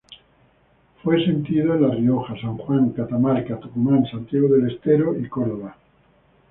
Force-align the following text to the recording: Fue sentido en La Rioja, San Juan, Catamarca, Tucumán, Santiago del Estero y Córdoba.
Fue 1.03 1.23
sentido 1.23 1.75
en 1.75 1.81
La 1.83 1.93
Rioja, 1.93 2.33
San 2.41 2.57
Juan, 2.57 2.89
Catamarca, 2.89 3.59
Tucumán, 3.59 4.03
Santiago 4.07 4.47
del 4.47 4.71
Estero 4.71 5.15
y 5.15 5.29
Córdoba. 5.29 5.77